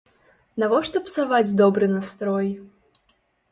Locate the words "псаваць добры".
1.09-1.85